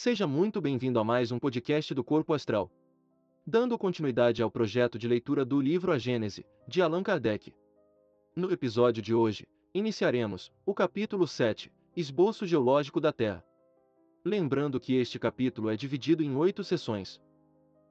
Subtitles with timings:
[0.00, 2.70] Seja muito bem-vindo a mais um podcast do Corpo Astral.
[3.44, 7.52] Dando continuidade ao projeto de leitura do livro A Gênese, de Allan Kardec.
[8.36, 13.44] No episódio de hoje, iniciaremos o capítulo 7, Esboço Geológico da Terra.
[14.24, 17.20] Lembrando que este capítulo é dividido em oito sessões.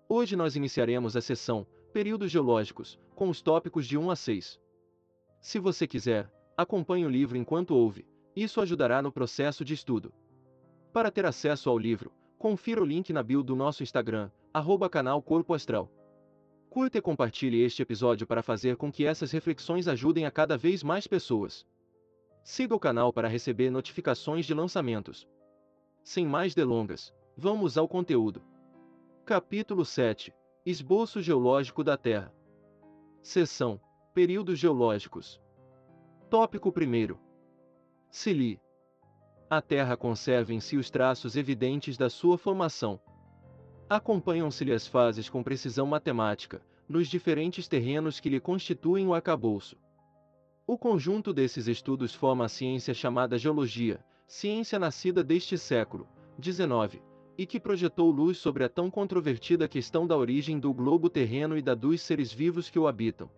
[0.07, 4.61] Hoje nós iniciaremos a sessão Períodos Geológicos, com os tópicos de 1 a 6.
[5.41, 10.13] Se você quiser, acompanhe o livro enquanto ouve, isso ajudará no processo de estudo.
[10.97, 15.21] Para ter acesso ao livro, confira o link na bio do nosso Instagram, arroba canal
[15.21, 15.91] Corpo Astral.
[16.71, 20.81] Curta e compartilhe este episódio para fazer com que essas reflexões ajudem a cada vez
[20.81, 21.67] mais pessoas.
[22.43, 25.29] Siga o canal para receber notificações de lançamentos.
[26.03, 28.41] Sem mais delongas, vamos ao conteúdo.
[29.23, 30.33] Capítulo 7
[30.65, 32.33] Esboço Geológico da Terra.
[33.21, 33.79] Seção
[34.15, 35.39] Períodos Geológicos.
[36.27, 37.15] Tópico 1
[38.09, 38.59] Se li.
[39.49, 42.99] A Terra conserva em si os traços evidentes da sua formação.
[43.89, 49.77] Acompanham-se-lhe as fases com precisão matemática, nos diferentes terrenos que lhe constituem o acabouço.
[50.65, 56.05] O conjunto desses estudos forma a ciência chamada geologia, ciência nascida deste século
[56.41, 57.01] XIX,
[57.37, 61.61] e que projetou luz sobre a tão controvertida questão da origem do globo terreno e
[61.61, 63.29] da dos seres vivos que o habitam.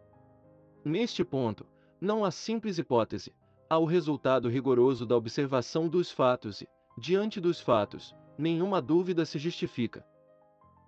[0.83, 1.67] Neste ponto,
[2.01, 3.31] não há simples hipótese,
[3.69, 6.67] há o resultado rigoroso da observação dos fatos e,
[6.97, 10.03] diante dos fatos, nenhuma dúvida se justifica.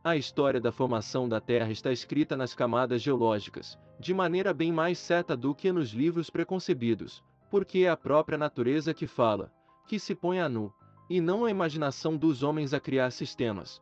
[0.03, 4.97] A história da formação da Terra está escrita nas camadas geológicas, de maneira bem mais
[4.97, 9.53] certa do que nos livros preconcebidos, porque é a própria natureza que fala,
[9.87, 10.73] que se põe a nu,
[11.07, 13.79] e não a imaginação dos homens a criar sistemas.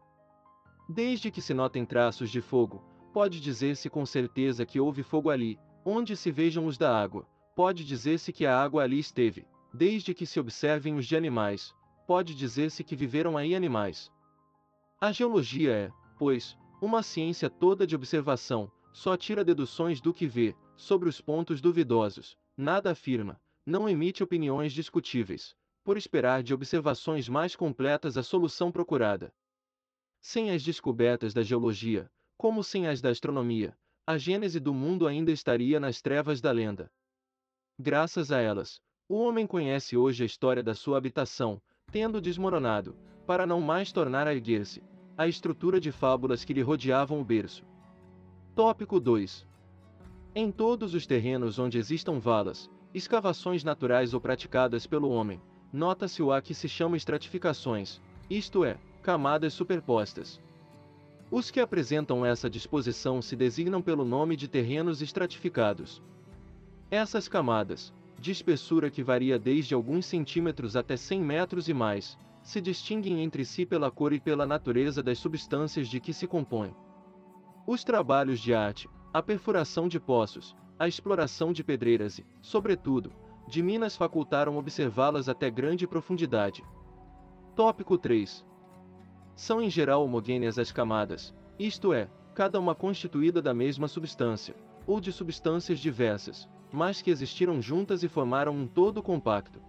[0.90, 2.84] Desde que se notem traços de fogo,
[3.14, 7.26] pode dizer-se com certeza que houve fogo ali, onde se vejam os da água,
[7.60, 11.76] pode dizer-se que a água ali esteve, desde que se observem os de animais,
[12.08, 14.10] pode dizer-se que viveram aí animais.
[14.98, 20.56] A geologia é, pois, uma ciência toda de observação, só tira deduções do que vê,
[20.78, 27.58] sobre os pontos duvidosos, nada afirma, não emite opiniões discutíveis, por esperar de observações mais
[27.58, 29.34] completas a solução procurada.
[30.22, 35.30] Sem as descobertas da geologia, como sem as da astronomia, a gênese do mundo ainda
[35.30, 36.90] estaria nas trevas da lenda.
[37.82, 42.94] Graças a elas, o homem conhece hoje a história da sua habitação, tendo desmoronado,
[43.26, 44.84] para não mais tornar a erguer-se,
[45.18, 47.64] a estrutura de fábulas que lhe rodeavam o berço.
[48.54, 49.48] Tópico 2.
[50.36, 55.42] Em todos os terrenos onde existam valas, escavações naturais ou praticadas pelo homem,
[55.72, 60.38] nota-se o a que se chama estratificações, isto é, camadas superpostas.
[61.32, 66.04] Os que apresentam essa disposição se designam pelo nome de terrenos estratificados.
[66.92, 72.60] Essas camadas, de espessura que varia desde alguns centímetros até 100 metros e mais, se
[72.60, 76.76] distinguem entre si pela cor e pela natureza das substâncias de que se compõem.
[77.68, 83.12] Os trabalhos de arte, a perfuração de poços, a exploração de pedreiras e, sobretudo,
[83.48, 86.64] de minas facultaram observá-las até grande profundidade.
[87.56, 88.44] Tópico 3.
[89.36, 94.56] São em geral homogêneas as camadas, isto é, cada uma constituída da mesma substância,
[94.88, 99.60] ou de substâncias diversas, mas que existiram juntas e formaram um todo compacto.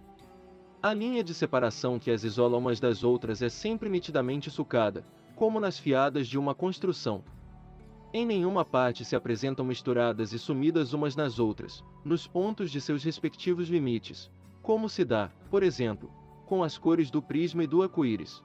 [0.81, 5.59] A linha de separação que as isola umas das outras é sempre nitidamente sucada, como
[5.59, 7.23] nas fiadas de uma construção.
[8.13, 13.03] Em nenhuma parte se apresentam misturadas e sumidas umas nas outras, nos pontos de seus
[13.03, 14.29] respectivos limites,
[14.61, 16.11] como se dá, por exemplo,
[16.45, 18.43] com as cores do prisma e do arco-íris.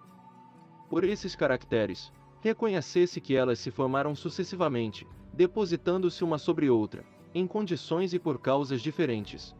[0.89, 7.05] Por esses caracteres, reconhecesse que elas se formaram sucessivamente, depositando-se uma sobre outra,
[7.39, 9.55] em condições e por causas diferentes.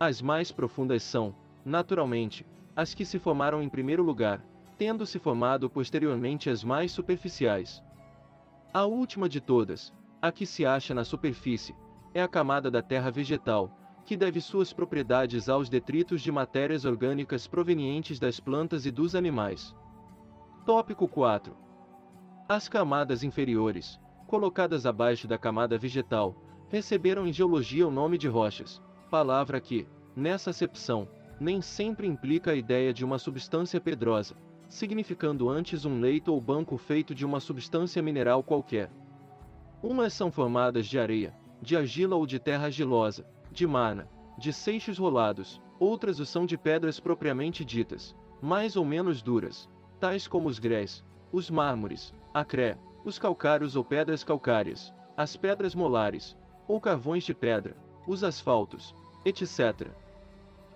[0.00, 1.32] As mais profundas são,
[1.64, 4.44] naturalmente, as que se formaram em primeiro lugar,
[4.76, 7.80] tendo se formado posteriormente as mais superficiais.
[8.74, 11.76] A última de todas, a que se acha na superfície,
[12.12, 13.70] é a camada da terra vegetal,
[14.04, 19.76] que deve suas propriedades aos detritos de matérias orgânicas provenientes das plantas e dos animais.
[20.66, 21.56] Tópico 4.
[22.48, 26.34] As camadas inferiores, colocadas abaixo da camada vegetal,
[26.70, 28.80] receberam em geologia o nome de rochas,
[29.10, 31.08] palavra que, nessa acepção,
[31.40, 34.36] nem sempre implica a ideia de uma substância pedrosa,
[34.68, 38.88] significando antes um leito ou banco feito de uma substância mineral qualquer.
[39.82, 44.08] Umas são formadas de areia, de argila ou de terra argilosa, de marna,
[44.38, 49.68] de seixos rolados, outras o são de pedras propriamente ditas, mais ou menos duras,
[49.98, 55.74] tais como os grés, os mármores, a cré, os calcários ou pedras calcárias, as pedras
[55.74, 56.36] molares,
[56.70, 57.76] ou carvões de pedra,
[58.06, 58.94] os asfaltos,
[59.24, 59.88] etc.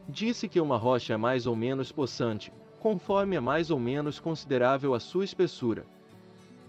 [0.08, 4.92] Disse que uma rocha é mais ou menos possante, conforme é mais ou menos considerável
[4.92, 5.86] a sua espessura.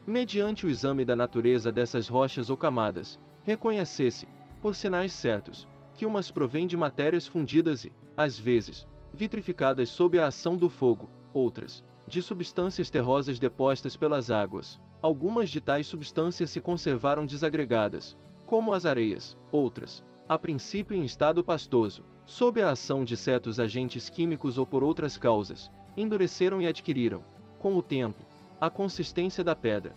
[0.06, 4.27] Mediante o exame da natureza dessas rochas ou camadas, reconhecesse,
[4.62, 10.27] por sinais certos, que umas provêm de matérias fundidas e, às vezes, vitrificadas sob a
[10.27, 14.80] ação do fogo, outras, de substâncias terrosas depostas pelas águas.
[15.01, 18.16] Algumas de tais substâncias se conservaram desagregadas,
[18.46, 24.10] como as areias, outras, a princípio em estado pastoso, sob a ação de certos agentes
[24.10, 27.22] químicos ou por outras causas, endureceram e adquiriram,
[27.60, 28.24] com o tempo,
[28.60, 29.96] a consistência da pedra.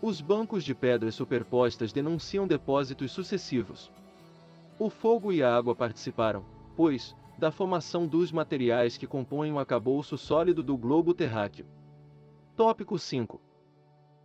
[0.00, 3.90] Os bancos de pedras superpostas denunciam depósitos sucessivos.
[4.78, 6.44] O fogo e a água participaram,
[6.76, 11.66] pois, da formação dos materiais que compõem o acabouço sólido do globo terráqueo.
[12.56, 13.40] Tópico 5.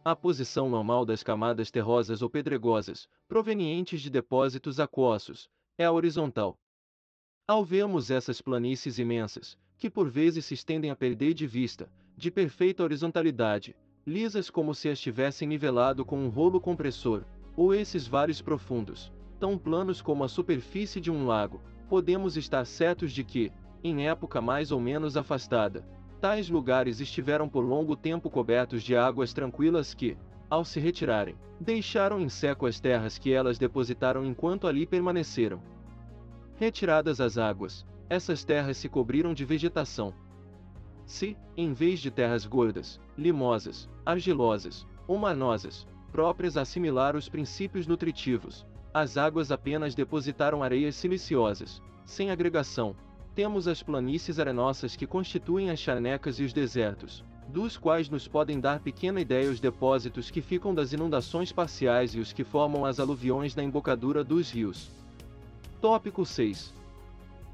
[0.10, 6.58] A posição normal das camadas terrosas ou pedregosas, provenientes de depósitos aquosos, é a horizontal.
[7.46, 12.32] Ao vermos essas planícies imensas, que por vezes se estendem a perder de vista, de
[12.32, 13.76] perfeita horizontalidade,
[14.06, 17.26] lisas como se as tivessem nivelado com um rolo compressor,
[17.58, 23.12] ou esses vales profundos, tão planos como a superfície de um lago, podemos estar certos
[23.12, 23.52] de que,
[23.84, 25.86] em época mais ou menos afastada,
[26.20, 30.18] tais lugares estiveram por longo tempo cobertos de águas tranquilas que,
[30.50, 35.62] ao se retirarem, deixaram em seco as terras que elas depositaram enquanto ali permaneceram.
[36.56, 40.14] Retiradas as águas, essas terras se cobriram de vegetação.
[41.06, 47.86] Se, em vez de terras gordas, limosas, argilosas ou manosas, próprias a assimilar os princípios
[47.86, 52.96] nutritivos, as águas apenas depositaram areias siliciosas, sem agregação.
[53.38, 58.60] Temos as planícies arenosas que constituem as charnecas e os desertos, dos quais nos podem
[58.60, 63.00] dar pequena ideia os depósitos que ficam das inundações parciais e os que formam as
[63.00, 64.90] aluviões na embocadura dos rios.
[65.80, 66.74] Tópico 6.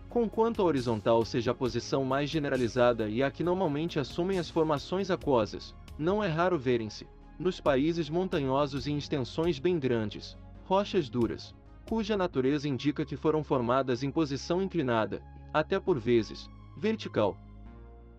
[0.07, 5.11] Conquanto a horizontal seja a posição mais generalizada e a que normalmente assumem as formações
[5.11, 7.05] aquosas, não é raro verem-se,
[7.37, 11.53] nos países montanhosos e em extensões bem grandes, rochas duras,
[11.85, 15.21] cuja natureza indica que foram formadas em posição inclinada,
[15.53, 17.37] até por vezes, vertical.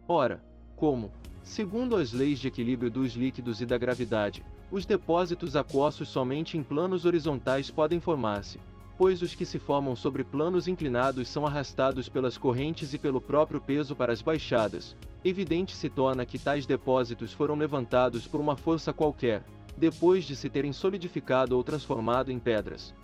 [0.07, 0.43] Ora,
[0.77, 1.11] como,
[1.43, 6.63] segundo as leis de equilíbrio dos líquidos e da gravidade, os depósitos aquosos somente em
[6.63, 8.59] planos horizontais podem formar-se,
[8.97, 13.61] pois os que se formam sobre planos inclinados são arrastados pelas correntes e pelo próprio
[13.61, 18.93] peso para as baixadas, evidente se torna que tais depósitos foram levantados por uma força
[18.93, 19.43] qualquer,
[19.77, 22.95] depois de se terem solidificado ou transformado em pedras.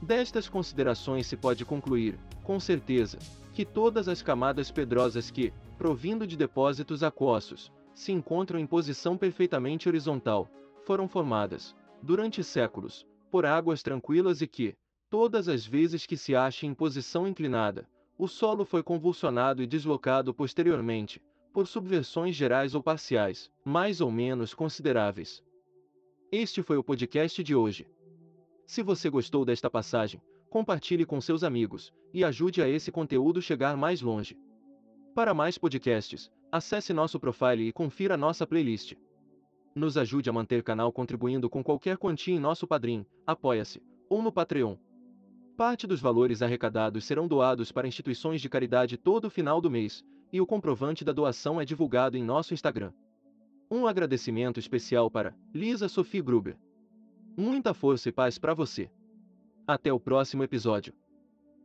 [0.00, 3.18] Destas considerações se pode concluir, com certeza,
[3.52, 9.88] que todas as camadas pedrosas que, provindo de depósitos aquosos, se encontram em posição perfeitamente
[9.88, 10.50] horizontal,
[10.84, 14.74] foram formadas, durante séculos, por águas tranquilas e que,
[15.10, 17.86] todas as vezes que se acha em posição inclinada,
[18.18, 21.20] o solo foi convulsionado e deslocado posteriormente,
[21.52, 25.42] por subversões gerais ou parciais, mais ou menos consideráveis.
[26.30, 27.86] Este foi o podcast de hoje.
[28.66, 33.76] Se você gostou desta passagem, compartilhe com seus amigos e ajude a esse conteúdo chegar
[33.76, 34.38] mais longe.
[35.14, 38.94] Para mais podcasts, acesse nosso profile e confira nossa playlist.
[39.74, 44.22] Nos ajude a manter o canal contribuindo com qualquer quantia em nosso Padrim, Apoia-se ou
[44.22, 44.76] no Patreon.
[45.56, 50.40] Parte dos valores arrecadados serão doados para instituições de caridade todo final do mês, e
[50.40, 52.92] o comprovante da doação é divulgado em nosso Instagram.
[53.70, 56.58] Um agradecimento especial para Lisa Sophie Gruber.
[57.36, 58.90] Muita força e paz para você.
[59.66, 60.92] Até o próximo episódio.